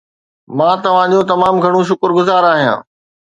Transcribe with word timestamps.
مان 0.57 0.77
توهان 0.83 1.07
جو 1.13 1.21
تمام 1.31 1.55
گهڻو 1.63 1.81
شڪرگذار 1.89 2.43
آهيان 2.51 2.79